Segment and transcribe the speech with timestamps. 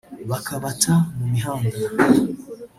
[0.29, 1.77] bakabata mu mihanda